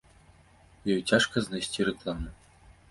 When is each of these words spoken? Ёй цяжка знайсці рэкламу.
Ёй 0.95 1.01
цяжка 1.11 1.35
знайсці 1.49 1.89
рэкламу. 1.93 2.29